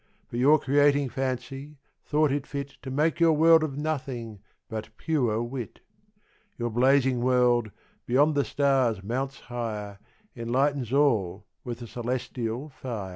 [0.31, 5.43] But your Creating Fancy, thought it fit To make your World of Nothing, but pure
[5.43, 5.81] Wit.
[6.57, 7.69] Your Blazing World,
[8.07, 9.99] beyond the Stars mounts higher,
[10.35, 13.09] Enlightens all with a Cœlestial Fier.